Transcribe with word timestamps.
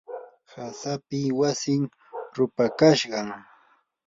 hashipa 0.53 1.19
wasin 1.39 1.83
rupakashqam. 2.35 3.27